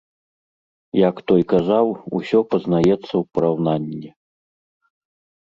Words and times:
Як 1.09 1.15
той 1.31 1.43
казаў, 1.53 1.91
усё 2.21 2.39
пазнаецца 2.55 2.97
ў 2.97 3.23
параўнанні. 3.37 4.09